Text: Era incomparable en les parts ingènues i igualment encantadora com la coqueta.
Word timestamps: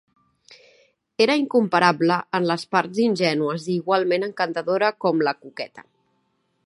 Era 1.25 1.35
incomparable 1.41 2.17
en 2.39 2.47
les 2.53 2.65
parts 2.77 3.03
ingènues 3.05 3.67
i 3.69 3.73
igualment 3.83 4.27
encantadora 4.31 4.91
com 5.07 5.23
la 5.29 5.35
coqueta. 5.45 5.87